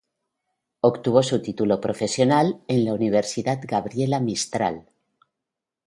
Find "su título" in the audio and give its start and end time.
1.21-1.79